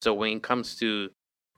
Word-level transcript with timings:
So 0.00 0.14
when 0.14 0.36
it 0.36 0.42
comes 0.44 0.76
to 0.76 1.10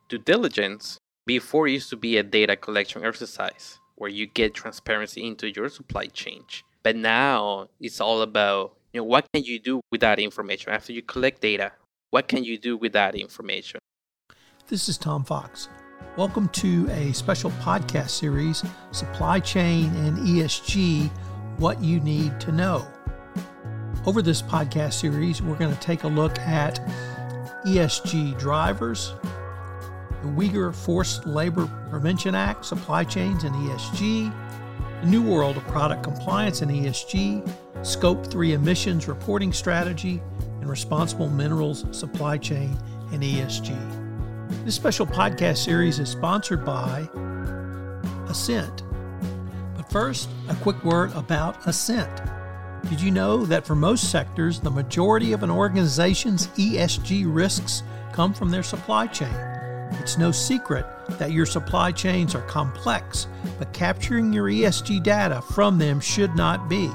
due 0.09 0.17
diligence, 0.17 0.97
before 1.27 1.67
it 1.67 1.73
used 1.73 1.91
to 1.91 1.95
be 1.95 2.17
a 2.17 2.23
data 2.23 2.55
collection 2.55 3.05
exercise 3.05 3.77
where 3.97 4.09
you 4.09 4.25
get 4.25 4.55
transparency 4.55 5.27
into 5.27 5.51
your 5.51 5.69
supply 5.69 6.07
chain. 6.07 6.43
But 6.81 6.95
now 6.95 7.69
it's 7.79 8.01
all 8.01 8.23
about 8.23 8.73
you 8.93 8.99
know 8.99 9.05
what 9.05 9.27
can 9.31 9.43
you 9.43 9.59
do 9.59 9.81
with 9.91 10.01
that 10.01 10.17
information 10.17 10.71
after 10.71 10.91
you 10.91 11.03
collect 11.03 11.41
data? 11.41 11.73
What 12.09 12.27
can 12.27 12.43
you 12.43 12.57
do 12.57 12.75
with 12.77 12.93
that 12.93 13.13
information? 13.13 13.79
This 14.67 14.89
is 14.89 14.97
Tom 14.97 15.23
Fox. 15.23 15.69
Welcome 16.17 16.49
to 16.49 16.89
a 16.89 17.13
special 17.13 17.51
podcast 17.61 18.09
series, 18.09 18.63
Supply 18.91 19.39
Chain 19.39 19.93
and 19.97 20.17
ESG 20.17 21.11
What 21.59 21.79
You 21.83 21.99
Need 21.99 22.39
to 22.39 22.51
Know. 22.51 22.87
Over 24.07 24.23
this 24.23 24.41
podcast 24.41 24.93
series, 24.93 25.43
we're 25.43 25.57
going 25.57 25.73
to 25.73 25.79
take 25.79 26.05
a 26.05 26.07
look 26.07 26.39
at 26.39 26.79
ESG 27.65 28.39
drivers, 28.39 29.13
the 30.21 30.27
Uyghur 30.29 30.73
Forced 30.73 31.25
Labor 31.25 31.69
Prevention 31.89 32.33
Act, 32.33 32.65
supply 32.65 33.03
chains 33.03 33.43
and 33.43 33.53
ESG, 33.55 34.33
the 35.01 35.07
new 35.07 35.21
world 35.21 35.57
of 35.57 35.67
product 35.67 36.03
compliance 36.03 36.61
and 36.61 36.71
ESG, 36.71 37.47
Scope 37.85 38.25
3 38.25 38.53
emissions 38.53 39.07
reporting 39.07 39.53
strategy, 39.53 40.21
and 40.59 40.69
responsible 40.69 41.29
minerals 41.29 41.85
supply 41.91 42.37
chain 42.37 42.77
and 43.11 43.21
ESG. 43.21 43.75
This 44.65 44.75
special 44.75 45.05
podcast 45.05 45.57
series 45.57 45.99
is 45.99 46.09
sponsored 46.09 46.65
by 46.65 47.07
Ascent. 48.27 48.83
But 49.75 49.89
first, 49.91 50.29
a 50.49 50.55
quick 50.55 50.83
word 50.83 51.11
about 51.13 51.67
Ascent. 51.67 52.21
Did 52.89 52.99
you 52.99 53.11
know 53.11 53.45
that 53.45 53.65
for 53.65 53.75
most 53.75 54.11
sectors, 54.11 54.59
the 54.59 54.71
majority 54.71 55.33
of 55.33 55.43
an 55.43 55.51
organization's 55.51 56.47
ESG 56.47 57.23
risks 57.27 57.83
come 58.11 58.33
from 58.33 58.49
their 58.49 58.63
supply 58.63 59.07
chain? 59.07 59.33
It's 59.99 60.17
no 60.17 60.31
secret 60.31 60.85
that 61.19 61.31
your 61.31 61.45
supply 61.45 61.91
chains 61.91 62.33
are 62.35 62.41
complex, 62.43 63.27
but 63.59 63.71
capturing 63.73 64.33
your 64.33 64.45
ESG 64.45 65.03
data 65.03 65.41
from 65.41 65.77
them 65.77 65.99
should 65.99 66.35
not 66.35 66.69
be. 66.69 66.89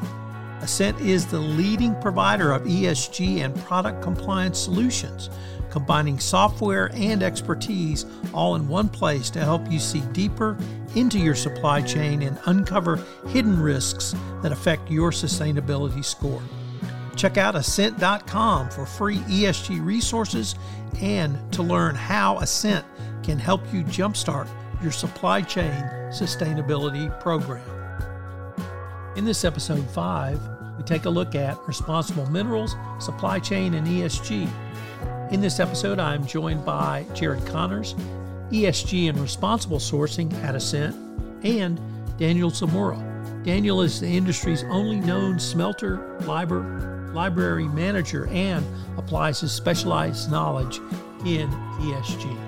Ascent 0.66 1.00
is 1.00 1.24
the 1.24 1.38
leading 1.38 1.94
provider 2.00 2.50
of 2.50 2.64
ESG 2.64 3.44
and 3.44 3.54
product 3.54 4.02
compliance 4.02 4.58
solutions, 4.58 5.30
combining 5.70 6.18
software 6.18 6.90
and 6.92 7.22
expertise 7.22 8.04
all 8.34 8.56
in 8.56 8.66
one 8.66 8.88
place 8.88 9.30
to 9.30 9.38
help 9.38 9.70
you 9.70 9.78
see 9.78 10.00
deeper 10.10 10.58
into 10.96 11.20
your 11.20 11.36
supply 11.36 11.80
chain 11.80 12.20
and 12.22 12.36
uncover 12.46 13.00
hidden 13.28 13.62
risks 13.62 14.12
that 14.42 14.50
affect 14.50 14.90
your 14.90 15.12
sustainability 15.12 16.04
score. 16.04 16.42
Check 17.14 17.36
out 17.36 17.54
Ascent.com 17.54 18.70
for 18.70 18.86
free 18.86 19.18
ESG 19.18 19.86
resources 19.86 20.56
and 21.00 21.38
to 21.52 21.62
learn 21.62 21.94
how 21.94 22.40
Ascent 22.40 22.84
can 23.22 23.38
help 23.38 23.62
you 23.72 23.84
jumpstart 23.84 24.48
your 24.82 24.90
supply 24.90 25.42
chain 25.42 25.84
sustainability 26.10 27.08
program. 27.20 27.62
In 29.14 29.24
this 29.24 29.44
episode 29.44 29.88
5, 29.90 30.55
we 30.76 30.84
take 30.84 31.04
a 31.04 31.10
look 31.10 31.34
at 31.34 31.58
responsible 31.66 32.26
minerals, 32.30 32.76
supply 32.98 33.38
chain, 33.38 33.74
and 33.74 33.86
ESG. 33.86 34.48
In 35.32 35.40
this 35.40 35.58
episode, 35.58 35.98
I'm 35.98 36.26
joined 36.26 36.64
by 36.64 37.04
Jared 37.14 37.44
Connors, 37.46 37.94
ESG 38.50 39.08
and 39.08 39.18
responsible 39.18 39.78
sourcing 39.78 40.32
at 40.44 40.54
Ascent, 40.54 40.94
and 41.44 41.80
Daniel 42.18 42.50
Zamora. 42.50 43.02
Daniel 43.44 43.82
is 43.82 44.00
the 44.00 44.08
industry's 44.08 44.64
only 44.64 45.00
known 45.00 45.38
smelter 45.38 46.18
library, 46.22 47.12
library 47.12 47.68
manager 47.68 48.26
and 48.28 48.64
applies 48.98 49.40
his 49.40 49.52
specialized 49.52 50.30
knowledge 50.30 50.78
in 51.24 51.48
ESG. 51.80 52.45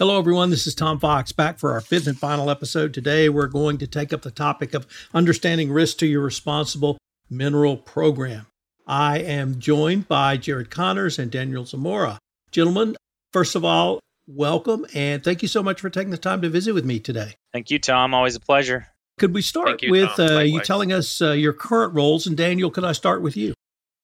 Hello, 0.00 0.18
everyone. 0.18 0.48
This 0.48 0.66
is 0.66 0.74
Tom 0.74 0.98
Fox 0.98 1.30
back 1.30 1.58
for 1.58 1.72
our 1.72 1.82
fifth 1.82 2.06
and 2.06 2.18
final 2.18 2.48
episode. 2.48 2.94
Today, 2.94 3.28
we're 3.28 3.46
going 3.46 3.76
to 3.76 3.86
take 3.86 4.14
up 4.14 4.22
the 4.22 4.30
topic 4.30 4.72
of 4.72 4.86
understanding 5.12 5.70
risk 5.70 5.98
to 5.98 6.06
your 6.06 6.22
responsible 6.22 6.96
mineral 7.28 7.76
program. 7.76 8.46
I 8.86 9.18
am 9.18 9.60
joined 9.60 10.08
by 10.08 10.38
Jared 10.38 10.70
Connors 10.70 11.18
and 11.18 11.30
Daniel 11.30 11.66
Zamora. 11.66 12.18
Gentlemen, 12.50 12.96
first 13.34 13.54
of 13.54 13.62
all, 13.62 14.00
welcome 14.26 14.86
and 14.94 15.22
thank 15.22 15.42
you 15.42 15.48
so 15.48 15.62
much 15.62 15.82
for 15.82 15.90
taking 15.90 16.12
the 16.12 16.16
time 16.16 16.40
to 16.40 16.48
visit 16.48 16.72
with 16.72 16.86
me 16.86 16.98
today. 16.98 17.34
Thank 17.52 17.70
you, 17.70 17.78
Tom. 17.78 18.14
Always 18.14 18.36
a 18.36 18.40
pleasure. 18.40 18.86
Could 19.18 19.34
we 19.34 19.42
start 19.42 19.82
you, 19.82 19.90
with 19.90 20.18
uh, 20.18 20.38
you 20.38 20.62
telling 20.62 20.94
us 20.94 21.20
uh, 21.20 21.32
your 21.32 21.52
current 21.52 21.92
roles? 21.92 22.26
And 22.26 22.38
Daniel, 22.38 22.70
could 22.70 22.84
I 22.84 22.92
start 22.92 23.20
with 23.20 23.36
you? 23.36 23.52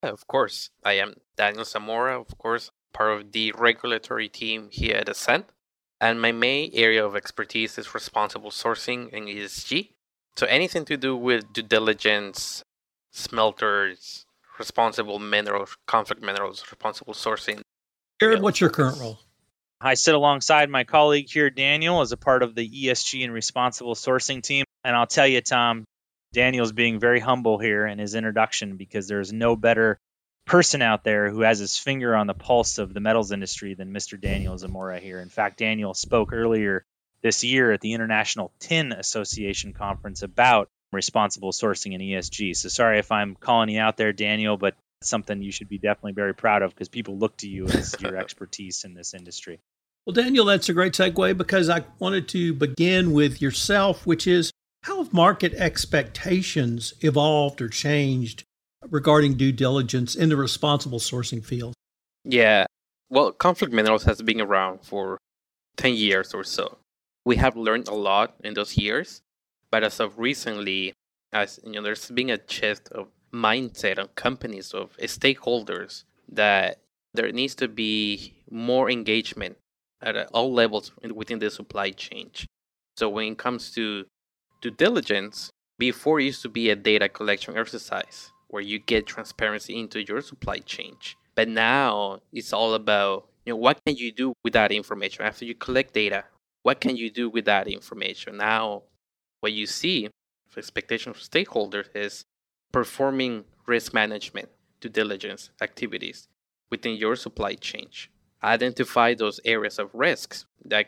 Yeah, 0.03 0.11
of 0.11 0.27
course, 0.27 0.69
I 0.85 0.93
am 0.99 1.15
Daniel 1.39 1.65
Zamora, 1.65 2.21
of 2.21 2.37
course, 2.37 2.71
part 2.93 3.19
of 3.19 3.33
the 3.33 3.53
regulatory 3.53 4.29
team 4.29 4.69
here 4.71 4.97
at 4.97 5.09
Ascent. 5.09 5.47
And 6.01 6.21
my 6.21 6.33
main 6.33 6.71
area 6.75 7.05
of 7.05 7.17
expertise 7.17 7.79
is 7.79 7.95
responsible 7.95 8.51
sourcing 8.51 9.13
and 9.13 9.27
ESG. 9.27 9.91
So 10.37 10.47
anything 10.47 10.85
to 10.87 10.97
do 10.97 11.17
with 11.17 11.53
due 11.53 11.63
diligence, 11.63 12.63
smelters, 13.13 14.27
responsible 14.59 15.19
minerals, 15.19 15.77
conflict 15.87 16.23
minerals, 16.23 16.63
responsible 16.71 17.15
sourcing. 17.15 17.63
Jared, 18.21 18.43
what's 18.43 18.61
your 18.61 18.71
current 18.71 18.99
role? 18.99 19.19
I 19.81 19.95
sit 19.95 20.15
alongside 20.15 20.71
my 20.71 20.85
colleague 20.85 21.29
here, 21.31 21.51
Daniel, 21.51 22.01
as 22.01 22.13
a 22.13 22.17
part 22.17 22.43
of 22.43 22.55
the 22.55 22.69
ESG 22.69 23.25
and 23.25 23.33
responsible 23.33 23.95
sourcing 23.95 24.43
team. 24.43 24.65
And 24.85 24.97
I'll 24.97 25.07
tell 25.07 25.27
you, 25.27 25.41
Tom, 25.41 25.85
Daniel's 26.33 26.73
being 26.73 26.99
very 26.99 27.21
humble 27.21 27.59
here 27.59 27.87
in 27.87 27.99
his 27.99 28.15
introduction 28.15 28.77
because 28.77 29.09
there's 29.09 29.33
no 29.33 29.57
better 29.57 29.99
person 30.47 30.81
out 30.81 31.03
there 31.03 31.29
who 31.29 31.41
has 31.41 31.59
his 31.59 31.77
finger 31.77 32.15
on 32.15 32.29
the 32.29 32.35
pulse 32.35 32.79
of 32.79 32.95
the 32.95 33.01
metals 33.01 33.33
industry 33.33 33.75
than 33.75 33.93
Mr. 33.93 34.19
Daniel 34.19 34.57
Zamora 34.57 35.01
here. 35.01 35.21
In 35.21 35.29
fact, 35.29 35.59
Daniel 35.59 35.93
spoke 35.93 36.33
earlier 36.33 36.85
this 37.23 37.43
year 37.43 37.73
at 37.73 37.81
the 37.81 37.93
International 37.93 38.53
Tin 38.61 38.93
Association 38.93 39.73
conference 39.73 40.23
about 40.23 40.69
responsible 40.93 41.51
sourcing 41.51 41.95
and 41.95 42.03
ESG. 42.03 42.57
So 42.57 42.69
sorry 42.69 43.01
if 43.01 43.11
I'm 43.11 43.35
calling 43.35 43.69
you 43.69 43.81
out 43.81 43.97
there, 43.97 44.13
Daniel, 44.13 44.57
but 44.57 44.77
something 45.03 45.43
you 45.43 45.51
should 45.51 45.69
be 45.69 45.79
definitely 45.79 46.13
very 46.13 46.35
proud 46.35 46.63
of 46.63 46.71
because 46.71 46.89
people 46.89 47.19
look 47.19 47.37
to 47.39 47.49
you 47.49 47.67
as 47.67 47.97
your 48.01 48.17
expertise 48.19 48.85
in 48.85 48.95
this 48.95 49.15
industry. 49.15 49.59
Well, 50.07 50.15
Daniel, 50.15 50.45
that's 50.45 50.69
a 50.69 50.73
great 50.73 50.93
segue 50.93 51.37
because 51.37 51.69
I 51.69 51.83
wanted 51.99 52.29
to 52.29 52.55
begin 52.55 53.13
with 53.13 53.43
yourself, 53.43 54.07
which 54.07 54.29
is 54.29 54.53
how 54.85 55.03
have 55.03 55.13
market 55.13 55.53
expectations 55.55 56.95
evolved 57.01 57.61
or 57.61 57.69
changed 57.69 58.45
regarding 58.91 59.35
due 59.35 59.53
diligence 59.53 60.15
in 60.15 60.29
the 60.29 60.37
responsible 60.37 60.99
sourcing 60.99 61.45
field? 61.45 61.75
Yeah, 62.25 62.67
well, 63.09 63.33
conflict 63.33 63.73
minerals 63.73 64.05
has 64.05 64.21
been 64.23 64.41
around 64.41 64.83
for 64.83 65.19
10 65.77 65.95
years 65.95 66.35
or 66.35 66.45
so. 66.45 66.79
We 67.25 67.37
have 67.37 67.57
learned 67.57 67.89
a 67.89 67.95
lot 67.95 68.35
in 68.43 68.55
those 68.55 68.77
years, 68.77 69.21
but 69.71 69.85
as 69.85 70.01
of 70.01 70.19
recently, 70.19 70.93
as 71.33 71.61
you 71.65 71.73
know, 71.73 71.83
there's 71.83 72.11
been 72.11 72.31
a 72.31 72.41
shift 72.49 72.89
of 72.91 73.09
mindset 73.33 73.99
on 73.99 74.09
companies 74.15 74.73
of 74.73 74.97
stakeholders 74.99 76.05
that 76.29 76.79
there 77.15 77.31
needs 77.33 77.55
to 77.57 77.69
be 77.69 78.35
more 78.51 78.91
engagement 78.91 79.57
at 80.03 80.17
all 80.33 80.53
levels 80.53 80.93
within 81.15 81.39
the 81.39 81.51
supply 81.51 81.91
chain. 81.91 82.31
So 82.97 83.09
when 83.09 83.33
it 83.33 83.39
comes 83.39 83.73
to 83.73 84.07
due 84.63 84.71
diligence, 84.71 85.51
before 85.79 86.21
it 86.21 86.25
used 86.25 86.43
to 86.43 86.49
be 86.49 86.71
a 86.71 86.77
data 86.77 87.09
collection 87.09 87.57
exercise 87.57 88.31
where 88.49 88.63
you 88.63 88.79
get 88.79 89.07
transparency 89.07 89.79
into 89.79 90.03
your 90.03 90.21
supply 90.21 90.59
chain. 90.59 90.97
But 91.35 91.49
now 91.49 92.21
it's 92.33 92.53
all 92.53 92.75
about 92.75 93.29
you 93.45 93.53
know 93.53 93.57
what 93.57 93.81
can 93.85 93.97
you 93.97 94.13
do 94.13 94.33
with 94.45 94.55
that 94.55 94.73
information 94.73 95.25
after 95.25 95.45
you 95.45 95.55
collect 95.55 95.95
data? 95.95 96.25
What 96.63 96.81
can 96.81 96.97
you 96.97 97.11
do 97.11 97.31
with 97.31 97.45
that 97.45 97.69
information? 97.69 98.39
Now, 98.39 98.83
what 99.41 99.53
you 99.53 99.67
see, 99.67 100.09
expectation 100.57 101.11
of 101.11 101.19
stakeholders 101.19 101.87
is 101.95 102.25
performing 102.73 103.45
risk 103.67 103.93
management, 103.95 104.49
due 104.81 104.89
diligence 104.89 105.51
activities 105.61 106.29
within 106.71 106.97
your 106.97 107.17
supply 107.17 107.55
chain. 107.55 107.89
Identify 108.43 109.15
those 109.15 109.41
areas 109.45 109.79
of 109.79 109.95
risks 109.95 110.47
that 110.65 110.87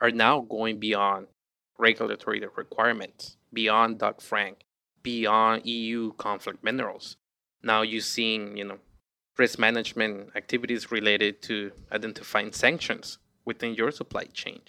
are 0.00 0.10
now 0.10 0.40
going 0.40 0.78
beyond 0.78 1.26
regulatory 1.78 2.42
requirements, 2.56 3.36
beyond 3.52 3.98
Dodd 3.98 4.20
Frank, 4.20 4.64
beyond 5.08 5.64
EU 5.64 6.12
conflict 6.26 6.62
minerals. 6.62 7.16
Now 7.62 7.80
you're 7.80 8.12
seeing, 8.16 8.58
you 8.58 8.64
know, 8.64 8.78
risk 9.38 9.58
management 9.58 10.36
activities 10.36 10.92
related 10.92 11.40
to 11.48 11.72
identifying 11.90 12.52
sanctions 12.52 13.18
within 13.46 13.72
your 13.72 13.90
supply 13.90 14.24
chain. 14.40 14.60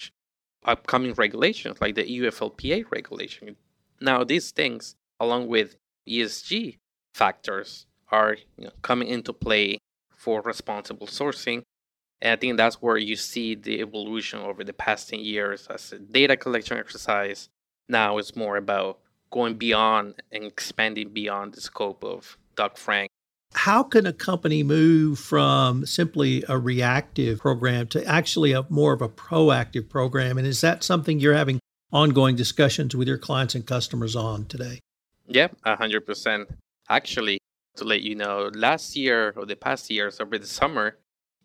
Upcoming 0.64 1.14
regulations 1.14 1.82
like 1.82 1.96
the 1.96 2.06
UFLPA 2.20 2.86
regulation. 2.90 3.58
Now 4.00 4.24
these 4.24 4.52
things, 4.52 4.96
along 5.20 5.50
with 5.50 5.76
ESG 6.08 6.78
factors, 7.14 7.86
are 8.10 8.38
you 8.58 8.66
know, 8.68 8.72
coming 8.82 9.10
into 9.10 9.34
play 9.34 9.80
for 10.16 10.42
responsible 10.42 11.08
sourcing. 11.08 11.64
And 12.22 12.32
I 12.32 12.38
think 12.38 12.56
that's 12.56 12.82
where 12.82 12.98
you 12.98 13.18
see 13.18 13.56
the 13.56 13.82
evolution 13.82 14.40
over 14.40 14.64
the 14.64 14.80
past 14.86 15.10
10 15.10 15.20
years 15.20 15.68
as 15.68 15.92
a 15.92 16.00
data 16.00 16.38
collection 16.38 16.78
exercise. 16.78 17.50
Now 17.90 18.18
it's 18.20 18.38
more 18.38 18.56
about 18.56 19.00
going 19.32 19.56
beyond 19.56 20.16
and 20.32 20.44
expanding 20.44 21.10
beyond 21.10 21.54
the 21.54 21.62
scope 21.62 22.04
of 22.04 22.38
Dodd 22.56 22.78
Frank 22.78 23.10
How 23.54 23.84
can 23.84 24.06
a 24.06 24.14
company 24.14 24.64
move 24.64 25.20
from 25.20 25.86
simply 25.86 26.44
a 26.48 26.58
reactive 26.58 27.40
program 27.40 27.88
to 27.88 28.06
actually 28.06 28.52
a 28.54 28.66
more 28.70 28.94
of 28.94 29.02
a 29.02 29.10
proactive 29.10 29.90
program? 29.90 30.38
And 30.38 30.46
is 30.46 30.62
that 30.62 30.84
something 30.84 31.20
you're 31.20 31.34
having 31.34 31.60
ongoing 31.92 32.36
discussions 32.36 32.96
with 32.96 33.08
your 33.08 33.18
clients 33.18 33.56
and 33.56 33.66
customers 33.66 34.16
on 34.16 34.46
today? 34.46 34.80
Yeah, 35.28 35.48
100%. 35.66 36.46
Actually, 36.90 37.40
to 37.78 37.84
let 37.84 38.02
you 38.02 38.16
know, 38.16 38.50
last 38.54 38.96
year 38.96 39.34
or 39.36 39.46
the 39.46 39.56
past 39.56 39.90
years 39.90 40.20
over 40.20 40.38
the 40.38 40.48
summer, 40.48 40.98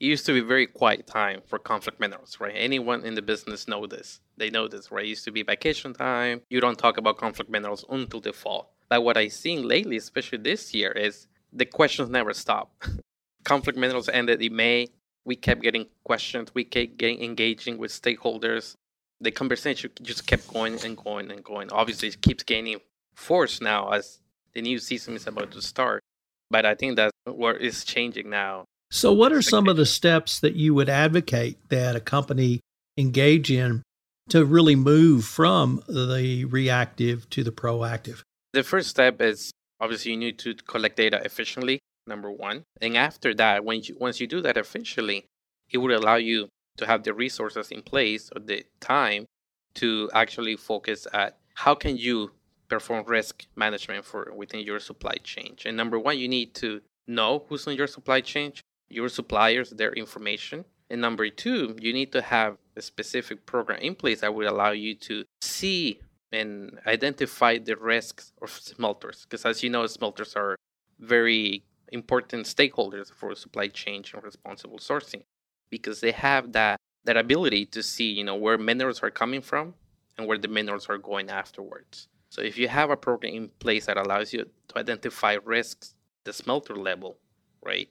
it 0.04 0.08
used 0.08 0.26
to 0.26 0.34
be 0.34 0.40
very 0.40 0.66
quiet 0.66 1.06
time 1.06 1.40
for 1.46 1.58
conflict 1.58 1.98
minerals, 1.98 2.38
right? 2.38 2.52
Anyone 2.54 3.06
in 3.06 3.14
the 3.14 3.22
business 3.22 3.66
know 3.66 3.86
this. 3.86 4.20
They 4.36 4.50
know 4.50 4.68
this, 4.68 4.92
right? 4.92 5.06
It 5.06 5.08
used 5.08 5.24
to 5.24 5.30
be 5.30 5.42
vacation 5.42 5.94
time. 5.94 6.42
You 6.50 6.60
don't 6.60 6.78
talk 6.78 6.98
about 6.98 7.16
conflict 7.16 7.50
minerals 7.50 7.86
until 7.88 8.20
the 8.20 8.34
fall. 8.34 8.74
But 8.90 9.02
what 9.02 9.16
I've 9.16 9.32
seen 9.32 9.66
lately, 9.66 9.96
especially 9.96 10.38
this 10.38 10.74
year, 10.74 10.92
is 10.92 11.26
the 11.54 11.64
questions 11.64 12.10
never 12.10 12.34
stop. 12.34 12.84
conflict 13.44 13.78
minerals 13.78 14.10
ended 14.10 14.42
in 14.42 14.54
May. 14.54 14.88
We 15.24 15.36
kept 15.36 15.62
getting 15.62 15.86
questions. 16.04 16.54
We 16.54 16.64
kept 16.64 16.98
getting 16.98 17.22
engaging 17.22 17.78
with 17.78 17.90
stakeholders. 17.90 18.74
The 19.22 19.30
conversation 19.30 19.90
just 20.02 20.26
kept 20.26 20.52
going 20.52 20.84
and 20.84 20.98
going 20.98 21.30
and 21.30 21.42
going. 21.42 21.72
Obviously, 21.72 22.08
it 22.08 22.20
keeps 22.20 22.44
gaining 22.44 22.80
force 23.14 23.62
now 23.62 23.88
as 23.88 24.20
the 24.52 24.60
new 24.60 24.78
season 24.78 25.16
is 25.16 25.26
about 25.26 25.52
to 25.52 25.62
start. 25.62 26.02
But 26.50 26.66
I 26.66 26.74
think 26.74 26.96
that's 26.96 27.12
what 27.24 27.62
is 27.62 27.84
changing 27.86 28.28
now. 28.28 28.66
So, 28.94 29.12
what 29.12 29.32
are 29.32 29.42
some 29.42 29.66
of 29.66 29.76
the 29.76 29.86
steps 29.86 30.38
that 30.38 30.54
you 30.54 30.72
would 30.72 30.88
advocate 30.88 31.58
that 31.68 31.96
a 31.96 32.00
company 32.00 32.60
engage 32.96 33.50
in 33.50 33.82
to 34.28 34.44
really 34.44 34.76
move 34.76 35.24
from 35.24 35.82
the 35.88 36.44
reactive 36.44 37.28
to 37.30 37.42
the 37.42 37.50
proactive? 37.50 38.22
The 38.52 38.62
first 38.62 38.88
step 38.88 39.20
is 39.20 39.50
obviously 39.80 40.12
you 40.12 40.16
need 40.16 40.38
to 40.38 40.54
collect 40.54 40.96
data 40.96 41.20
efficiently, 41.24 41.80
number 42.06 42.30
one. 42.30 42.62
And 42.80 42.96
after 42.96 43.34
that, 43.34 43.64
when 43.64 43.82
you, 43.82 43.96
once 43.98 44.20
you 44.20 44.28
do 44.28 44.40
that 44.42 44.56
efficiently, 44.56 45.24
it 45.72 45.78
would 45.78 45.90
allow 45.90 46.14
you 46.14 46.48
to 46.76 46.86
have 46.86 47.02
the 47.02 47.14
resources 47.14 47.72
in 47.72 47.82
place 47.82 48.30
or 48.32 48.40
the 48.42 48.64
time 48.78 49.26
to 49.74 50.08
actually 50.14 50.54
focus 50.54 51.08
at 51.12 51.36
how 51.54 51.74
can 51.74 51.96
you 51.96 52.30
perform 52.68 53.04
risk 53.08 53.44
management 53.56 54.04
for 54.04 54.32
within 54.36 54.60
your 54.60 54.78
supply 54.78 55.16
chain. 55.24 55.56
And 55.66 55.76
number 55.76 55.98
one, 55.98 56.16
you 56.16 56.28
need 56.28 56.54
to 56.54 56.80
know 57.08 57.44
who's 57.48 57.66
on 57.66 57.74
your 57.74 57.88
supply 57.88 58.20
chain, 58.20 58.52
your 58.88 59.08
suppliers, 59.08 59.70
their 59.70 59.92
information. 59.92 60.64
And 60.90 61.00
number 61.00 61.28
two, 61.30 61.76
you 61.80 61.92
need 61.92 62.12
to 62.12 62.22
have 62.22 62.56
a 62.76 62.82
specific 62.82 63.46
program 63.46 63.80
in 63.80 63.94
place 63.94 64.20
that 64.20 64.34
will 64.34 64.50
allow 64.50 64.70
you 64.70 64.94
to 64.96 65.24
see 65.40 66.00
and 66.32 66.78
identify 66.86 67.58
the 67.58 67.76
risks 67.76 68.32
of 68.42 68.50
smelters. 68.50 69.24
Because 69.24 69.44
as 69.44 69.62
you 69.62 69.70
know, 69.70 69.86
smelters 69.86 70.34
are 70.34 70.56
very 70.98 71.64
important 71.92 72.46
stakeholders 72.46 73.12
for 73.12 73.34
supply 73.34 73.68
chain 73.68 74.02
and 74.12 74.22
responsible 74.22 74.78
sourcing 74.78 75.22
because 75.70 76.00
they 76.00 76.12
have 76.12 76.52
that 76.52 76.76
that 77.04 77.16
ability 77.16 77.66
to 77.66 77.82
see, 77.82 78.10
you 78.10 78.24
know, 78.24 78.34
where 78.34 78.56
minerals 78.56 79.02
are 79.02 79.10
coming 79.10 79.42
from 79.42 79.74
and 80.16 80.26
where 80.26 80.38
the 80.38 80.48
minerals 80.48 80.88
are 80.88 80.96
going 80.96 81.28
afterwards. 81.28 82.08
So 82.30 82.40
if 82.40 82.56
you 82.56 82.66
have 82.68 82.90
a 82.90 82.96
program 82.96 83.34
in 83.34 83.48
place 83.58 83.86
that 83.86 83.98
allows 83.98 84.32
you 84.32 84.46
to 84.68 84.78
identify 84.78 85.36
risks 85.44 85.94
the 86.24 86.32
smelter 86.32 86.74
level, 86.74 87.18
right? 87.62 87.88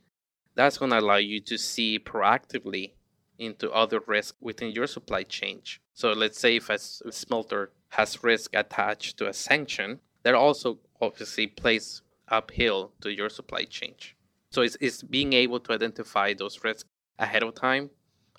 That's 0.55 0.77
going 0.77 0.91
to 0.91 0.99
allow 0.99 1.17
you 1.17 1.39
to 1.41 1.57
see 1.57 1.99
proactively 1.99 2.91
into 3.39 3.71
other 3.71 3.99
risks 4.05 4.37
within 4.39 4.71
your 4.71 4.87
supply 4.87 5.23
chain. 5.23 5.61
So 5.93 6.11
let's 6.11 6.39
say 6.39 6.57
if 6.57 6.69
a 6.69 6.77
smelter 6.77 7.71
has 7.89 8.23
risk 8.23 8.51
attached 8.53 9.17
to 9.17 9.27
a 9.27 9.33
sanction, 9.33 9.99
that 10.23 10.35
also 10.35 10.79
obviously 11.01 11.47
plays 11.47 12.01
uphill 12.27 12.91
to 13.01 13.11
your 13.11 13.29
supply 13.29 13.63
chain. 13.65 13.95
So 14.51 14.61
it's, 14.61 14.77
it's 14.79 15.03
being 15.03 15.33
able 15.33 15.59
to 15.61 15.73
identify 15.73 16.33
those 16.33 16.63
risks 16.63 16.89
ahead 17.19 17.43
of 17.43 17.55
time, 17.55 17.89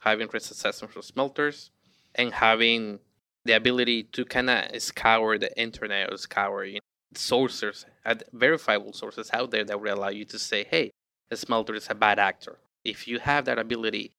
having 0.00 0.28
risk 0.32 0.50
assessment 0.50 0.92
for 0.94 1.02
smelters, 1.02 1.70
and 2.14 2.32
having 2.32 3.00
the 3.44 3.52
ability 3.52 4.04
to 4.04 4.24
kind 4.24 4.48
of 4.48 4.80
scour 4.80 5.38
the 5.38 5.56
internet 5.60 6.12
or 6.12 6.16
scour 6.16 6.64
you 6.64 6.74
know, 6.74 6.80
sources, 7.14 7.84
verifiable 8.32 8.92
sources 8.92 9.30
out 9.32 9.50
there 9.50 9.64
that 9.64 9.80
will 9.80 9.94
allow 9.94 10.08
you 10.08 10.24
to 10.24 10.38
say, 10.38 10.64
hey, 10.64 10.90
smelter 11.36 11.74
is 11.74 11.88
a 11.90 11.94
bad 11.94 12.18
actor. 12.18 12.58
If 12.84 13.08
you 13.08 13.18
have 13.18 13.44
that 13.46 13.58
ability, 13.58 14.12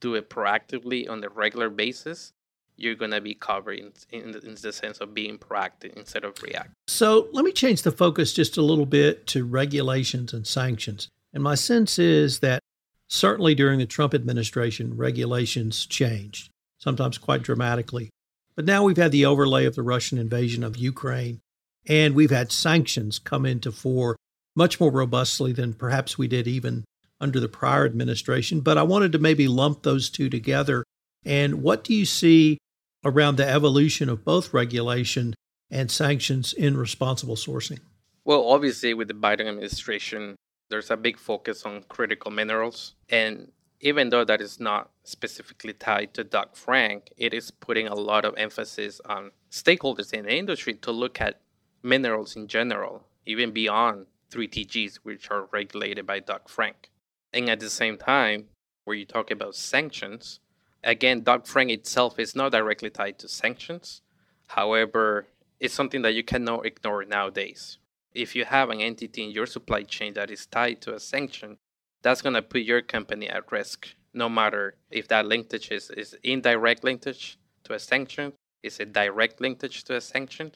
do 0.00 0.14
it 0.14 0.30
proactively 0.30 1.08
on 1.08 1.22
a 1.22 1.28
regular 1.28 1.70
basis, 1.70 2.32
you're 2.76 2.94
to 2.94 3.20
be 3.20 3.34
covered 3.34 3.78
in, 3.78 3.92
in, 4.10 4.32
the, 4.32 4.40
in 4.40 4.54
the 4.60 4.72
sense 4.72 4.98
of 4.98 5.14
being 5.14 5.38
proactive 5.38 5.96
instead 5.96 6.24
of 6.24 6.40
reactive. 6.42 6.74
So 6.88 7.28
let 7.32 7.44
me 7.44 7.52
change 7.52 7.82
the 7.82 7.92
focus 7.92 8.32
just 8.32 8.56
a 8.56 8.62
little 8.62 8.86
bit 8.86 9.26
to 9.28 9.44
regulations 9.44 10.32
and 10.32 10.46
sanctions. 10.46 11.08
And 11.32 11.42
my 11.42 11.54
sense 11.54 11.98
is 11.98 12.40
that 12.40 12.60
certainly 13.08 13.54
during 13.54 13.78
the 13.78 13.86
Trump 13.86 14.14
administration, 14.14 14.96
regulations 14.96 15.86
changed, 15.86 16.50
sometimes 16.78 17.18
quite 17.18 17.42
dramatically. 17.42 18.10
But 18.54 18.64
now 18.64 18.84
we've 18.84 18.96
had 18.96 19.12
the 19.12 19.26
overlay 19.26 19.66
of 19.66 19.74
the 19.74 19.82
Russian 19.82 20.18
invasion 20.18 20.64
of 20.64 20.76
Ukraine, 20.76 21.40
and 21.86 22.14
we've 22.14 22.30
had 22.30 22.52
sanctions 22.52 23.18
come 23.18 23.46
into 23.46 23.70
fore 23.70 24.16
much 24.56 24.80
more 24.80 24.90
robustly 24.90 25.52
than 25.52 25.74
perhaps 25.74 26.18
we 26.18 26.26
did 26.26 26.48
even 26.48 26.84
under 27.20 27.38
the 27.38 27.48
prior 27.48 27.84
administration. 27.84 28.60
But 28.60 28.78
I 28.78 28.82
wanted 28.82 29.12
to 29.12 29.18
maybe 29.18 29.46
lump 29.46 29.82
those 29.82 30.10
two 30.10 30.28
together. 30.28 30.84
And 31.24 31.62
what 31.62 31.84
do 31.84 31.94
you 31.94 32.04
see 32.04 32.58
around 33.04 33.36
the 33.36 33.48
evolution 33.48 34.08
of 34.08 34.24
both 34.24 34.52
regulation 34.52 35.34
and 35.70 35.90
sanctions 35.90 36.52
in 36.52 36.76
responsible 36.76 37.36
sourcing? 37.36 37.80
Well, 38.24 38.48
obviously, 38.48 38.94
with 38.94 39.08
the 39.08 39.14
Biden 39.14 39.46
administration, 39.46 40.36
there's 40.68 40.90
a 40.90 40.96
big 40.96 41.18
focus 41.18 41.64
on 41.64 41.84
critical 41.88 42.30
minerals. 42.30 42.94
And 43.08 43.52
even 43.80 44.08
though 44.10 44.24
that 44.24 44.40
is 44.40 44.58
not 44.58 44.90
specifically 45.04 45.72
tied 45.72 46.14
to 46.14 46.24
Dodd 46.24 46.50
Frank, 46.54 47.12
it 47.16 47.34
is 47.34 47.50
putting 47.50 47.86
a 47.86 47.94
lot 47.94 48.24
of 48.24 48.34
emphasis 48.36 49.00
on 49.04 49.30
stakeholders 49.50 50.12
in 50.12 50.24
the 50.24 50.34
industry 50.34 50.74
to 50.74 50.90
look 50.90 51.20
at 51.20 51.40
minerals 51.82 52.34
in 52.34 52.48
general, 52.48 53.04
even 53.26 53.52
beyond 53.52 54.06
3TGs, 54.30 54.96
which 55.02 55.30
are 55.30 55.48
regulated 55.52 56.06
by 56.06 56.20
Dodd 56.20 56.42
Frank. 56.46 56.90
And 57.32 57.48
at 57.48 57.60
the 57.60 57.70
same 57.70 57.96
time, 57.96 58.46
where 58.84 58.96
you 58.96 59.04
talk 59.04 59.30
about 59.30 59.54
sanctions, 59.54 60.40
again, 60.82 61.22
Dodd 61.22 61.46
Frank 61.46 61.70
itself 61.70 62.18
is 62.18 62.36
not 62.36 62.52
directly 62.52 62.90
tied 62.90 63.18
to 63.20 63.28
sanctions. 63.28 64.02
However, 64.48 65.26
it's 65.60 65.74
something 65.74 66.02
that 66.02 66.14
you 66.14 66.22
cannot 66.22 66.66
ignore 66.66 67.04
nowadays. 67.04 67.78
If 68.14 68.34
you 68.34 68.44
have 68.44 68.70
an 68.70 68.80
entity 68.80 69.24
in 69.24 69.30
your 69.30 69.46
supply 69.46 69.82
chain 69.82 70.14
that 70.14 70.30
is 70.30 70.46
tied 70.46 70.80
to 70.82 70.94
a 70.94 71.00
sanction, 71.00 71.58
that's 72.02 72.22
going 72.22 72.34
to 72.34 72.42
put 72.42 72.62
your 72.62 72.82
company 72.82 73.28
at 73.28 73.50
risk, 73.50 73.94
no 74.14 74.28
matter 74.28 74.76
if 74.90 75.08
that 75.08 75.26
linkage 75.26 75.70
is, 75.70 75.90
is 75.90 76.16
indirect 76.22 76.84
linkage 76.84 77.38
to 77.64 77.74
a 77.74 77.78
sanction, 77.78 78.32
is 78.62 78.80
a 78.80 78.86
direct 78.86 79.40
linkage 79.40 79.84
to 79.84 79.96
a 79.96 80.00
sanction. 80.00 80.52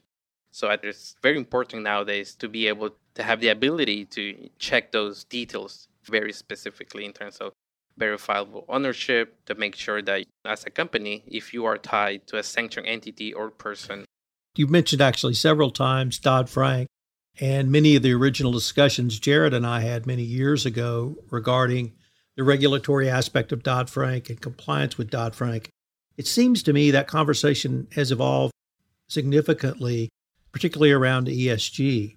So 0.50 0.71
it's 0.71 1.16
very 1.23 1.37
important 1.37 1.83
nowadays 1.83 2.35
to 2.37 2.49
be 2.49 2.66
able 2.66 2.90
to 3.14 3.23
have 3.23 3.40
the 3.40 3.49
ability 3.49 4.04
to 4.07 4.50
check 4.59 4.92
those 4.92 5.25
details 5.25 5.88
very 6.04 6.33
specifically 6.33 7.04
in 7.04 7.12
terms 7.12 7.37
of 7.38 7.52
verifiable 7.97 8.64
ownership 8.69 9.45
to 9.47 9.54
make 9.54 9.76
sure 9.76 10.02
that 10.02 10.25
as 10.45 10.64
a 10.64 10.71
company, 10.71 11.23
if 11.26 11.52
you 11.52 11.66
are 11.66 11.76
tied 11.78 12.26
to 12.26 12.38
a 12.38 12.42
sanctioned 12.42 12.87
entity 12.87 13.33
or 13.33 13.50
person. 13.50 14.04
You've 14.57 14.71
mentioned 14.71 15.02
actually 15.02 15.35
several 15.35 15.71
times 15.71 16.19
Dodd 16.19 16.49
Frank 16.49 16.88
and 17.40 17.71
many 17.71 17.95
of 17.97 18.02
the 18.02 18.12
original 18.12 18.52
discussions 18.52 19.19
Jared 19.19 19.54
and 19.54 19.66
I 19.66 19.80
had 19.80 20.07
many 20.07 20.23
years 20.23 20.66
ago 20.66 21.16
regarding 21.30 21.92
the 22.37 22.42
regulatory 22.42 23.09
aspect 23.09 23.52
of 23.52 23.62
Dodd 23.62 23.90
Frank 23.90 24.30
and 24.30 24.40
compliance 24.40 24.97
with 24.97 25.11
Dodd 25.11 25.35
Frank. 25.35 25.69
It 26.16 26.26
seems 26.26 26.62
to 26.64 26.73
me 26.73 26.90
that 26.90 27.07
conversation 27.07 27.87
has 27.95 28.11
evolved 28.11 28.52
significantly, 29.09 30.09
particularly 30.52 30.92
around 30.92 31.26
ESG. 31.26 32.16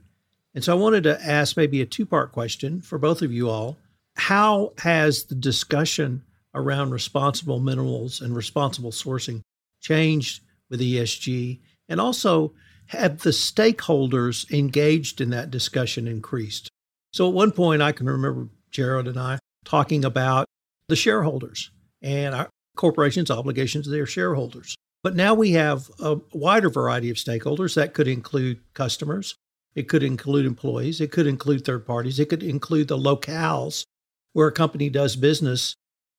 And 0.56 0.64
so 0.64 0.74
I 0.74 0.80
wanted 0.80 1.04
to 1.04 1.26
ask 1.26 1.58
maybe 1.58 1.82
a 1.82 1.86
two 1.86 2.06
part 2.06 2.32
question 2.32 2.82
for 2.82 2.98
both 2.98 3.22
of 3.22 3.32
you 3.32 3.50
all. 3.50 3.78
How 4.16 4.74
has 4.80 5.24
the 5.24 5.36
discussion 5.36 6.24
around 6.54 6.92
responsible 6.92 7.60
minerals 7.60 8.22
and 8.22 8.36
responsible 8.36 8.92
sourcing 8.92 9.42
changed 9.82 10.44
with 10.70 10.80
ESG? 10.80 11.60
And 11.90 12.00
also, 12.00 12.54
have 12.88 13.20
the 13.20 13.32
stakeholders 13.32 14.50
engaged 14.52 15.22
in 15.22 15.32
that 15.32 15.50
discussion 15.50 16.08
increased? 16.08 16.70
So 17.12 17.28
at 17.28 17.34
one 17.34 17.52
point, 17.52 17.82
I 17.82 17.92
can 17.92 18.08
remember 18.08 18.50
Jared 18.72 19.08
and 19.08 19.20
I 19.20 19.40
talking 19.66 20.04
about 20.06 20.48
the 20.88 20.96
shareholders 20.96 21.72
and 22.02 22.36
our 22.36 22.50
corporation's 22.76 23.32
obligations 23.32 23.86
to 23.86 23.92
their 23.92 24.06
shareholders. 24.06 24.76
But 25.04 25.16
now 25.16 25.34
we 25.34 25.52
have 25.52 25.90
a 26.00 26.20
wider 26.32 26.70
variety 26.70 27.10
of 27.10 27.18
stakeholders 27.18 27.76
that 27.76 27.94
could 27.94 28.08
include 28.08 28.60
customers, 28.74 29.36
it 29.76 29.90
could 29.90 30.04
include 30.04 30.46
employees, 30.46 31.02
it 31.02 31.12
could 31.12 31.28
include 31.28 31.66
third 31.66 31.86
parties, 31.86 32.20
it 32.20 32.30
could 32.30 32.44
include 32.44 32.88
the 32.88 32.98
locales 32.98 33.84
where 34.32 34.48
a 34.48 34.52
company 34.52 34.90
does 34.90 35.16
business 35.16 35.76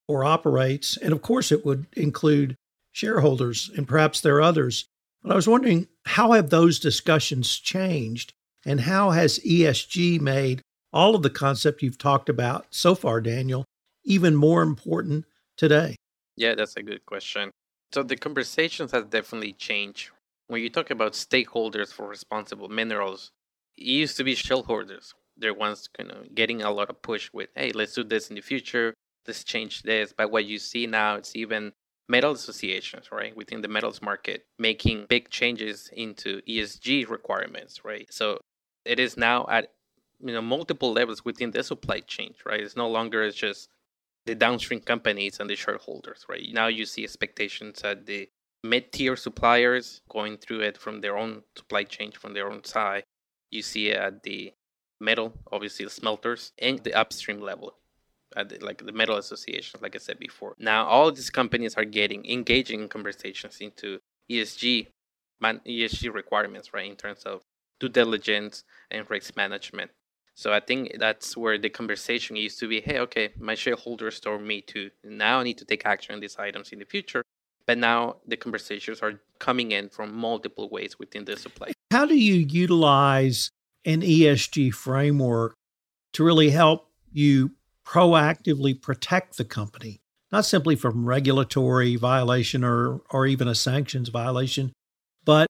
or 0.06 0.24
operates. 0.24 0.96
And 0.98 1.12
of 1.12 1.22
course, 1.22 1.50
it 1.50 1.64
would 1.64 1.86
include 1.96 2.56
shareholders, 2.92 3.70
and 3.76 3.88
perhaps 3.88 4.20
there 4.20 4.36
are 4.36 4.42
others 4.42 4.86
but 5.24 5.32
I 5.32 5.36
was 5.36 5.48
wondering 5.48 5.88
how 6.04 6.32
have 6.32 6.50
those 6.50 6.78
discussions 6.78 7.58
changed 7.58 8.34
and 8.66 8.78
how 8.78 9.10
has 9.10 9.38
ESG 9.38 10.20
made 10.20 10.60
all 10.92 11.16
of 11.16 11.22
the 11.22 11.30
concept 11.30 11.82
you've 11.82 11.98
talked 11.98 12.28
about 12.28 12.66
so 12.70 12.94
far, 12.94 13.22
Daniel, 13.22 13.64
even 14.04 14.36
more 14.36 14.62
important 14.62 15.24
today? 15.56 15.96
Yeah, 16.36 16.54
that's 16.54 16.76
a 16.76 16.82
good 16.82 17.04
question. 17.06 17.50
So 17.94 18.02
the 18.02 18.16
conversations 18.16 18.90
have 18.90 19.08
definitely 19.08 19.52
changed. 19.52 20.10
When 20.48 20.60
you 20.60 20.68
talk 20.68 20.90
about 20.90 21.12
stakeholders 21.12 21.92
for 21.92 22.08
responsible 22.08 22.68
minerals, 22.68 23.30
it 23.76 23.84
used 23.84 24.16
to 24.16 24.24
be 24.24 24.34
shareholders. 24.34 25.14
They're 25.36 25.54
ones 25.54 25.88
kind 25.96 26.10
of 26.10 26.34
getting 26.34 26.60
a 26.60 26.72
lot 26.72 26.90
of 26.90 27.00
push 27.02 27.30
with, 27.32 27.50
hey, 27.54 27.70
let's 27.70 27.94
do 27.94 28.02
this 28.02 28.30
in 28.30 28.34
the 28.34 28.40
future, 28.40 28.94
let's 29.28 29.44
change 29.44 29.82
this. 29.82 30.12
But 30.12 30.32
what 30.32 30.44
you 30.44 30.58
see 30.58 30.88
now, 30.88 31.14
it's 31.14 31.36
even 31.36 31.72
metal 32.08 32.32
associations, 32.32 33.12
right, 33.12 33.36
within 33.36 33.62
the 33.62 33.68
metals 33.68 34.02
market, 34.02 34.44
making 34.58 35.06
big 35.08 35.30
changes 35.30 35.88
into 35.92 36.42
ESG 36.48 37.08
requirements, 37.08 37.84
right? 37.84 38.12
So 38.12 38.40
it 38.84 38.98
is 38.98 39.16
now 39.16 39.46
at 39.48 39.70
you 40.20 40.32
know 40.32 40.42
multiple 40.42 40.92
levels 40.92 41.24
within 41.24 41.52
the 41.52 41.62
supply 41.62 42.00
chain, 42.00 42.34
right? 42.44 42.60
It's 42.60 42.74
no 42.74 42.88
longer 42.88 43.22
it's 43.22 43.36
just 43.36 43.68
the 44.26 44.34
downstream 44.34 44.80
companies 44.80 45.40
and 45.40 45.48
the 45.50 45.56
shareholders, 45.56 46.24
right? 46.28 46.46
Now 46.52 46.68
you 46.68 46.86
see 46.86 47.04
expectations 47.04 47.82
at 47.82 48.06
the 48.06 48.28
mid-tier 48.62 49.16
suppliers 49.16 50.00
going 50.08 50.38
through 50.38 50.60
it 50.60 50.78
from 50.78 51.00
their 51.00 51.16
own 51.16 51.42
supply 51.56 51.84
chain, 51.84 52.12
from 52.12 52.32
their 52.32 52.50
own 52.50 52.64
side. 52.64 53.04
You 53.50 53.62
see 53.62 53.90
it 53.90 53.98
at 53.98 54.22
the 54.22 54.54
metal, 55.00 55.34
obviously 55.52 55.84
the 55.84 55.90
smelters, 55.90 56.52
and 56.58 56.78
the 56.78 56.94
upstream 56.94 57.40
level, 57.40 57.74
at 58.34 58.48
the, 58.48 58.64
like 58.64 58.84
the 58.84 58.92
metal 58.92 59.16
associations, 59.16 59.82
like 59.82 59.94
I 59.94 59.98
said 59.98 60.18
before. 60.18 60.54
Now 60.58 60.86
all 60.86 61.12
these 61.12 61.30
companies 61.30 61.74
are 61.74 61.84
getting 61.84 62.24
engaging 62.24 62.80
in 62.82 62.88
conversations 62.88 63.58
into 63.60 64.00
ESG, 64.30 64.88
man, 65.40 65.60
ESG 65.66 66.12
requirements, 66.12 66.72
right, 66.72 66.90
in 66.90 66.96
terms 66.96 67.24
of 67.24 67.42
due 67.78 67.88
diligence 67.88 68.64
and 68.90 69.08
risk 69.10 69.36
management. 69.36 69.90
So 70.34 70.52
I 70.52 70.60
think 70.60 70.96
that's 70.98 71.36
where 71.36 71.58
the 71.58 71.70
conversation 71.70 72.34
used 72.36 72.58
to 72.58 72.68
be, 72.68 72.80
hey, 72.80 72.98
okay, 73.00 73.30
my 73.38 73.54
shareholders 73.54 74.18
told 74.18 74.42
me 74.42 74.60
to 74.62 74.90
now 75.04 75.40
I 75.40 75.44
need 75.44 75.58
to 75.58 75.64
take 75.64 75.86
action 75.86 76.14
on 76.14 76.20
these 76.20 76.36
items 76.36 76.70
in 76.72 76.80
the 76.80 76.84
future. 76.84 77.22
But 77.66 77.78
now 77.78 78.16
the 78.26 78.36
conversations 78.36 79.00
are 79.00 79.20
coming 79.38 79.72
in 79.72 79.88
from 79.88 80.14
multiple 80.14 80.68
ways 80.68 80.98
within 80.98 81.24
the 81.24 81.36
supply. 81.36 81.72
How 81.90 82.04
do 82.04 82.16
you 82.16 82.34
utilize 82.34 83.48
an 83.84 84.00
ESG 84.00 84.74
framework 84.74 85.54
to 86.14 86.24
really 86.24 86.50
help 86.50 86.90
you 87.12 87.52
proactively 87.86 88.80
protect 88.80 89.36
the 89.36 89.44
company, 89.44 90.00
not 90.32 90.44
simply 90.44 90.74
from 90.74 91.06
regulatory 91.06 91.96
violation 91.96 92.64
or, 92.64 93.00
or 93.10 93.26
even 93.26 93.46
a 93.46 93.54
sanctions 93.54 94.08
violation, 94.08 94.72
but 95.24 95.46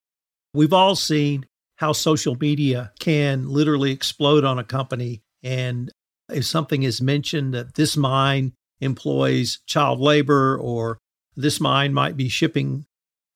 we've 0.53 0.73
all 0.73 0.95
seen 0.95 1.47
how 1.85 1.93
social 1.93 2.35
media 2.41 2.91
can 2.99 3.47
literally 3.47 3.93
explode 3.93 4.43
on 4.43 4.59
a 4.59 4.65
company. 4.65 5.21
And 5.43 5.93
if 6.31 6.47
something 6.47 6.83
is 6.83 7.03
mentioned 7.03 7.53
that 7.53 7.75
this 7.75 7.95
mine 7.95 8.55
employs 8.81 9.59
child 9.67 10.01
labor 10.01 10.57
or 10.57 10.97
this 11.37 11.61
mine 11.61 11.93
might 11.93 12.17
be 12.17 12.31
shipping 12.31 12.87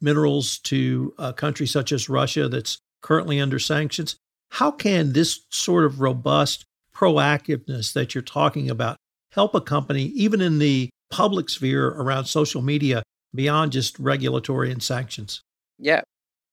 minerals 0.00 0.60
to 0.60 1.12
a 1.18 1.34
country 1.34 1.66
such 1.66 1.92
as 1.92 2.08
Russia 2.08 2.48
that's 2.48 2.78
currently 3.02 3.38
under 3.38 3.58
sanctions, 3.58 4.16
how 4.52 4.70
can 4.70 5.12
this 5.12 5.44
sort 5.50 5.84
of 5.84 6.00
robust 6.00 6.64
proactiveness 6.94 7.92
that 7.92 8.14
you're 8.14 8.22
talking 8.22 8.70
about 8.70 8.96
help 9.32 9.54
a 9.54 9.60
company, 9.60 10.04
even 10.04 10.40
in 10.40 10.58
the 10.58 10.88
public 11.10 11.50
sphere 11.50 11.88
around 11.88 12.24
social 12.24 12.62
media, 12.62 13.02
beyond 13.34 13.72
just 13.72 13.98
regulatory 13.98 14.72
and 14.72 14.82
sanctions? 14.82 15.42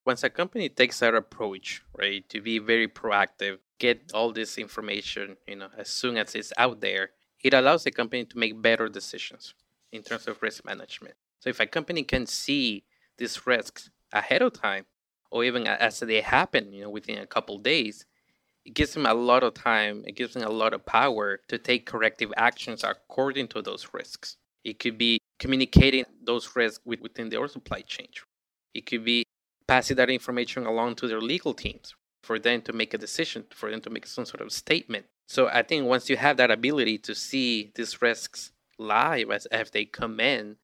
Once 0.06 0.24
a 0.24 0.30
company 0.30 0.70
takes 0.70 1.00
that 1.00 1.16
approach, 1.16 1.82
right, 1.98 2.30
to 2.30 2.40
be 2.40 2.60
very 2.60 2.88
proactive, 2.88 3.58
get 3.80 4.12
all 4.14 4.32
this 4.32 4.58
information, 4.58 5.36
you 5.48 5.56
know, 5.56 5.70
as 5.78 5.90
soon 5.90 6.16
as 6.16 6.36
it's 6.36 6.54
out 6.58 6.80
there, 6.80 7.10
it 7.44 7.54
allows 7.54 7.84
the 7.84 7.92
company 7.92 8.24
to 8.24 8.38
make 8.38 8.62
better 8.62 8.88
decisions 8.88 9.56
in 9.92 10.04
terms 10.04 10.28
of 10.28 10.42
risk 10.44 10.64
management. 10.64 11.16
So 11.40 11.50
if 11.50 11.60
a 11.60 11.66
company 11.66 12.04
can 12.04 12.28
see 12.28 12.84
these 13.18 13.48
risks 13.48 13.90
ahead 14.14 14.44
of 14.44 14.54
time, 14.54 14.86
or 15.32 15.44
even 15.44 15.66
as 15.66 16.00
they 16.00 16.22
happen, 16.22 16.72
you 16.72 16.84
know, 16.84 16.90
within 16.90 17.18
a 17.18 17.26
couple 17.26 17.58
days, 17.58 18.06
it 18.64 18.74
gives 18.74 18.94
them 18.94 19.06
a 19.06 19.14
lot 19.14 19.44
of 19.44 19.54
time. 19.54 20.04
It 20.08 20.16
gives 20.16 20.34
them 20.34 20.44
a 20.44 20.50
lot 20.50 20.74
of 20.74 20.86
power 20.86 21.40
to 21.48 21.58
take 21.58 21.86
corrective 21.86 22.32
actions 22.38 22.84
according 22.84 23.48
to 23.50 23.62
those 23.62 23.88
risks. 23.94 24.38
It 24.64 24.80
could 24.80 24.98
be 24.98 25.20
communicating 25.40 26.06
those 26.24 26.56
risks 26.56 26.84
within 26.86 27.30
their 27.30 27.48
supply 27.48 27.82
chain. 27.82 28.08
It 28.74 28.86
could 28.86 29.04
be 29.04 29.24
passing 29.68 29.98
that 29.98 30.10
information 30.10 30.66
along 30.66 30.96
to 30.96 31.08
their 31.08 31.22
legal 31.22 31.54
teams 31.54 31.94
for 32.24 32.40
them 32.40 32.62
to 32.64 32.74
make 32.74 32.94
a 32.94 32.98
decision, 32.98 33.46
for 33.52 33.70
them 33.70 33.82
to 33.82 33.90
make 33.90 34.08
some 34.08 34.26
sort 34.26 34.42
of 34.42 34.52
statement. 34.52 35.06
So 35.28 35.48
I 35.48 35.64
think 35.64 35.86
once 35.86 36.10
you 36.10 36.18
have 36.18 36.38
that 36.38 36.52
ability 36.52 36.98
to 37.00 37.16
see 37.16 37.72
these 37.76 38.02
risks 38.02 38.52
live 38.78 39.32
as 39.32 39.48
if 39.52 39.72
they 39.72 39.86
come 39.86 40.20
in, 40.20 40.58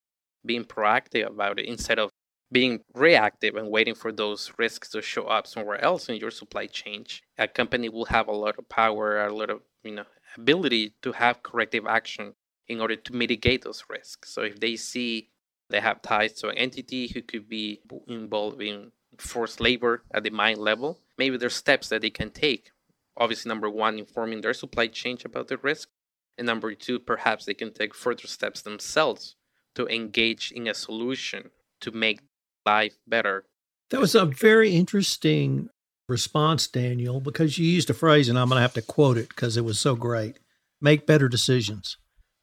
being 0.46 0.66
proactive 0.66 1.28
about 1.28 1.60
it 1.60 1.66
instead 1.66 2.00
of 2.00 2.10
being 2.52 2.82
reactive 2.94 3.56
and 3.56 3.70
waiting 3.70 3.96
for 3.96 4.12
those 4.12 4.52
risks 4.58 4.90
to 4.90 5.02
show 5.02 5.24
up 5.24 5.48
somewhere 5.48 5.82
else 5.84 6.10
in 6.10 6.18
your 6.18 6.32
supply 6.32 6.66
chain, 6.66 7.06
a 7.38 7.48
company 7.48 7.90
will 7.90 8.06
have 8.06 8.28
a 8.28 8.34
lot 8.34 8.58
of 8.58 8.68
power, 8.68 9.24
a 9.24 9.34
lot 9.34 9.50
of 9.50 9.62
you 9.84 9.92
know 9.92 10.06
ability 10.38 10.94
to 11.02 11.14
have 11.14 11.44
corrective 11.44 11.86
action 11.88 12.34
in 12.68 12.82
order 12.82 12.96
to 12.96 13.14
mitigate 13.14 13.64
those 13.64 13.84
risks. 13.90 14.34
So 14.34 14.42
if 14.44 14.60
they 14.60 14.76
see 14.76 15.30
they 15.72 15.80
have 15.80 16.02
ties 16.02 16.34
to 16.34 16.50
an 16.50 16.58
entity 16.58 17.08
who 17.08 17.22
could 17.22 17.48
be 17.50 17.82
involved 18.08 18.62
in 18.62 18.92
forced 19.18 19.60
labor 19.60 20.04
at 20.14 20.24
the 20.24 20.30
mine 20.30 20.60
level. 20.60 21.00
Maybe 21.18 21.38
there's 21.38 21.56
steps 21.56 21.90
that 21.90 22.02
they 22.02 22.10
can 22.10 22.32
take. 22.32 22.72
Obviously, 23.18 23.50
number 23.50 23.70
one, 23.70 24.00
informing 24.00 24.42
their 24.42 24.54
supply 24.54 24.88
chain 24.88 25.18
about 25.26 25.48
the 25.48 25.58
risk. 25.58 25.90
And 26.38 26.48
number 26.48 26.74
two, 26.74 27.00
perhaps 27.00 27.46
they 27.46 27.54
can 27.54 27.74
take 27.74 27.94
further 27.94 28.28
steps 28.28 28.62
themselves 28.62 29.36
to 29.76 29.88
engage 29.88 30.52
in 30.52 30.68
a 30.68 30.74
solution 30.74 31.52
to 31.82 31.92
make 31.92 32.22
life 32.66 32.98
better. 33.08 33.46
That 33.90 34.00
was 34.00 34.16
a 34.16 34.26
very 34.26 34.74
interesting 34.76 35.70
response, 36.08 36.68
Daniel, 36.68 37.20
because 37.20 37.58
you 37.58 37.66
used 37.66 37.90
a 37.90 37.94
phrase, 37.94 38.30
and 38.30 38.40
I'm 38.40 38.48
going 38.48 38.58
to 38.58 38.62
have 38.62 38.74
to 38.74 38.82
quote 38.82 39.18
it 39.18 39.30
because 39.30 39.58
it 39.58 39.66
was 39.66 39.80
so 39.80 39.96
great 39.96 40.38
make 40.82 41.06
better 41.06 41.30
decisions. 41.30 41.98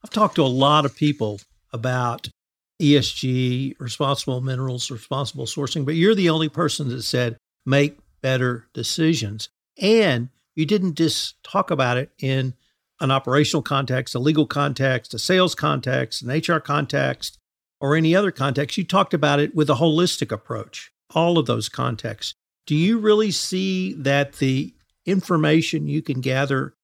I've 0.04 0.10
talked 0.10 0.36
to 0.36 0.42
a 0.42 0.44
lot 0.44 0.84
of 0.84 0.96
people 0.96 1.40
about 1.72 2.28
ESG, 2.80 3.74
responsible 3.80 4.40
minerals, 4.40 4.90
responsible 4.90 5.46
sourcing, 5.46 5.84
but 5.84 5.94
you're 5.94 6.14
the 6.14 6.30
only 6.30 6.48
person 6.48 6.88
that 6.88 7.02
said 7.02 7.36
make 7.66 7.98
better 8.22 8.66
decisions. 8.72 9.48
And 9.80 10.28
you 10.54 10.66
didn't 10.66 10.94
just 10.94 11.42
talk 11.42 11.70
about 11.70 11.96
it 11.96 12.10
in 12.18 12.54
an 13.00 13.10
operational 13.10 13.62
context, 13.62 14.14
a 14.14 14.18
legal 14.18 14.46
context, 14.46 15.14
a 15.14 15.18
sales 15.18 15.54
context, 15.54 16.22
an 16.22 16.30
HR 16.30 16.58
context, 16.58 17.38
or 17.80 17.94
any 17.94 18.14
other 18.14 18.30
context. 18.30 18.76
You 18.76 18.84
talked 18.84 19.14
about 19.14 19.40
it 19.40 19.54
with 19.54 19.70
a 19.70 19.74
holistic 19.74 20.32
approach, 20.32 20.92
all 21.14 21.38
of 21.38 21.46
those 21.46 21.68
contexts. 21.68 22.34
Do 22.66 22.74
you 22.74 22.98
really 22.98 23.30
see 23.30 23.94
that 23.94 24.34
the 24.34 24.74
information 25.06 25.88
you 25.88 26.02
can 26.02 26.20
gather 26.20 26.74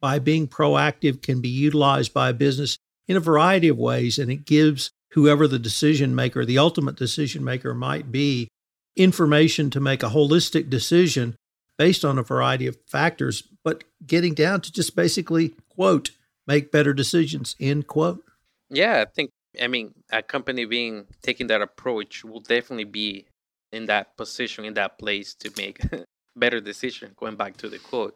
by 0.00 0.18
being 0.18 0.48
proactive 0.48 1.22
can 1.22 1.40
be 1.40 1.48
utilized 1.48 2.14
by 2.14 2.30
a 2.30 2.34
business 2.34 2.78
in 3.08 3.16
a 3.16 3.20
variety 3.20 3.68
of 3.68 3.76
ways 3.76 4.18
and 4.18 4.30
it 4.30 4.46
gives 4.46 4.90
whoever 5.14 5.46
the 5.46 5.58
decision 5.58 6.14
maker, 6.14 6.44
the 6.44 6.58
ultimate 6.58 6.96
decision 6.96 7.44
maker 7.44 7.72
might 7.72 8.10
be, 8.10 8.48
information 8.96 9.70
to 9.70 9.80
make 9.80 10.02
a 10.02 10.10
holistic 10.10 10.68
decision 10.68 11.36
based 11.78 12.04
on 12.04 12.18
a 12.18 12.22
variety 12.22 12.66
of 12.66 12.76
factors, 12.86 13.42
but 13.64 13.84
getting 14.06 14.34
down 14.34 14.60
to 14.60 14.72
just 14.72 14.94
basically, 14.94 15.54
quote, 15.68 16.10
make 16.46 16.70
better 16.70 16.92
decisions, 16.92 17.56
end 17.60 17.86
quote. 17.86 18.22
Yeah, 18.70 19.04
I 19.06 19.10
think, 19.10 19.30
I 19.60 19.68
mean, 19.68 19.94
a 20.10 20.22
company 20.22 20.64
being 20.64 21.06
taking 21.22 21.46
that 21.48 21.62
approach 21.62 22.24
will 22.24 22.40
definitely 22.40 22.84
be 22.84 23.26
in 23.72 23.86
that 23.86 24.16
position, 24.16 24.64
in 24.64 24.74
that 24.74 24.98
place 24.98 25.34
to 25.34 25.50
make 25.56 25.80
better 26.36 26.60
decisions, 26.60 27.12
going 27.16 27.36
back 27.36 27.56
to 27.58 27.68
the 27.68 27.78
quote. 27.78 28.14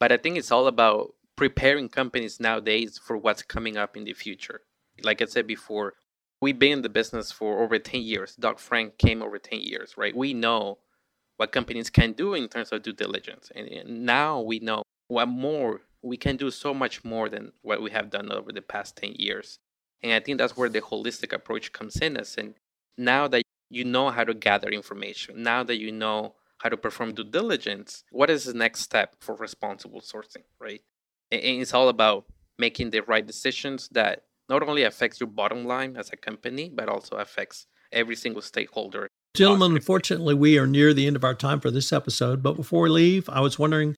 But 0.00 0.12
I 0.12 0.16
think 0.16 0.38
it's 0.38 0.52
all 0.52 0.66
about 0.66 1.14
preparing 1.36 1.88
companies 1.88 2.40
nowadays 2.40 2.98
for 3.02 3.16
what's 3.16 3.42
coming 3.42 3.76
up 3.76 3.96
in 3.96 4.04
the 4.04 4.12
future. 4.12 4.60
Like 5.02 5.22
I 5.22 5.26
said 5.26 5.46
before, 5.46 5.94
we've 6.40 6.58
been 6.58 6.72
in 6.72 6.82
the 6.82 6.88
business 6.88 7.32
for 7.32 7.62
over 7.62 7.78
10 7.78 8.00
years. 8.02 8.36
Dodd 8.36 8.60
Frank 8.60 8.98
came 8.98 9.22
over 9.22 9.38
10 9.38 9.60
years, 9.60 9.96
right? 9.96 10.16
We 10.16 10.34
know 10.34 10.78
what 11.36 11.52
companies 11.52 11.90
can 11.90 12.12
do 12.12 12.34
in 12.34 12.48
terms 12.48 12.72
of 12.72 12.82
due 12.82 12.92
diligence. 12.92 13.50
And 13.54 14.04
now 14.04 14.40
we 14.40 14.58
know 14.58 14.82
what 15.08 15.26
more 15.26 15.80
we 16.02 16.16
can 16.16 16.36
do 16.36 16.50
so 16.50 16.72
much 16.72 17.04
more 17.04 17.28
than 17.28 17.52
what 17.62 17.82
we 17.82 17.90
have 17.90 18.10
done 18.10 18.30
over 18.30 18.52
the 18.52 18.62
past 18.62 18.96
10 18.96 19.14
years. 19.16 19.58
And 20.02 20.12
I 20.12 20.20
think 20.20 20.38
that's 20.38 20.56
where 20.56 20.68
the 20.68 20.80
holistic 20.80 21.32
approach 21.32 21.72
comes 21.72 21.96
in 21.96 22.16
us. 22.16 22.36
And 22.36 22.54
now 22.96 23.26
that 23.28 23.42
you 23.70 23.84
know 23.84 24.10
how 24.10 24.24
to 24.24 24.34
gather 24.34 24.68
information, 24.68 25.42
now 25.42 25.62
that 25.64 25.78
you 25.78 25.90
know 25.92 26.34
how 26.58 26.68
to 26.68 26.76
perform 26.76 27.14
due 27.14 27.24
diligence, 27.24 28.04
what 28.10 28.30
is 28.30 28.44
the 28.44 28.54
next 28.54 28.80
step 28.80 29.16
for 29.20 29.34
responsible 29.34 30.00
sourcing, 30.00 30.44
right? 30.60 30.82
And 31.30 31.42
it's 31.42 31.74
all 31.74 31.88
about 31.88 32.26
making 32.58 32.90
the 32.90 33.00
right 33.00 33.26
decisions 33.26 33.88
that 33.90 34.24
not 34.48 34.62
only 34.62 34.82
affects 34.82 35.20
your 35.20 35.28
bottom 35.28 35.64
line 35.64 35.96
as 35.96 36.10
a 36.12 36.16
company, 36.16 36.70
but 36.72 36.88
also 36.88 37.16
affects 37.16 37.66
every 37.92 38.16
single 38.16 38.42
stakeholder. 38.42 39.08
Gentlemen, 39.34 39.76
unfortunately, 39.76 40.34
we 40.34 40.58
are 40.58 40.66
near 40.66 40.92
the 40.92 41.06
end 41.06 41.16
of 41.16 41.24
our 41.24 41.34
time 41.34 41.60
for 41.60 41.70
this 41.70 41.92
episode. 41.92 42.42
But 42.42 42.54
before 42.54 42.82
we 42.82 42.88
leave, 42.88 43.28
I 43.28 43.40
was 43.40 43.58
wondering 43.58 43.94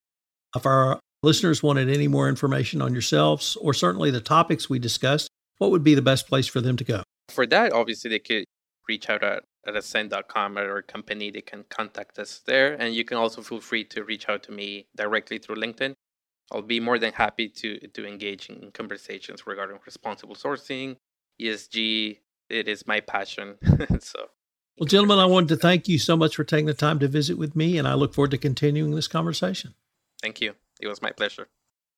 if 0.55 0.67
our 0.67 1.01
listeners 1.23 1.63
wanted 1.63 1.89
any 1.89 2.09
more 2.09 2.29
information 2.29 2.83
on 2.83 2.93
yourselves 2.93 3.57
or 3.57 3.73
certainly 3.73 4.11
the 4.11 4.21
topics 4.21 4.69
we 4.69 4.79
discussed, 4.79 5.29
what 5.59 5.71
would 5.71 5.85
be 5.85 5.95
the 5.95 6.03
best 6.03 6.27
place 6.27 6.47
for 6.47 6.61
them 6.61 6.77
to 6.77 6.85
go? 6.85 7.03
For 7.29 7.47
that, 7.47 7.73
obviously, 7.73 8.11
they 8.11 8.19
could 8.19 8.45
reach 8.89 9.09
out 9.09 9.23
at, 9.23 9.45
at 9.67 9.77
ascent.com 9.77 10.59
at 10.59 10.65
our 10.65 10.83
company. 10.83 11.31
They 11.31 11.43
can 11.43 11.65
contact 11.71 12.19
us 12.19 12.41
there. 12.47 12.75
And 12.75 12.95
you 12.95 13.05
can 13.05 13.17
also 13.17 13.43
feel 13.43 13.61
free 13.61 13.85
to 13.85 14.03
reach 14.03 14.29
out 14.29 14.43
to 14.45 14.53
me 14.53 14.87
directly 14.97 15.39
through 15.39 15.57
LinkedIn. 15.57 15.95
I'll 16.53 16.63
be 16.63 16.81
more 16.81 16.99
than 16.99 17.13
happy 17.13 17.49
to, 17.49 17.79
to 17.79 18.07
engage 18.07 18.49
in 18.49 18.71
conversations 18.73 19.47
regarding 19.47 19.79
responsible 19.85 20.35
sourcing, 20.35 20.97
ESG. 21.41 22.19
It 22.49 22.69
is 22.69 22.87
my 22.87 23.01
passion. 23.01 23.57
so 24.01 24.27
well, 24.81 24.87
gentlemen, 24.87 25.19
I 25.19 25.27
wanted 25.27 25.51
to 25.51 25.57
thank 25.57 25.89
you 25.89 25.99
so 25.99 26.17
much 26.17 26.35
for 26.35 26.43
taking 26.43 26.65
the 26.65 26.75
time 26.75 26.99
to 27.01 27.09
visit 27.09 27.37
with 27.37 27.55
me, 27.55 27.77
and 27.77 27.87
I 27.87 27.95
look 27.95 28.15
forward 28.15 28.31
to 28.31 28.39
continuing 28.39 28.95
this 28.95 29.09
conversation. 29.09 29.75
Thank 30.23 30.41
you. 30.41 30.55
It 30.81 30.89
was 30.89 31.03
my 31.03 31.11
pleasure. 31.11 31.49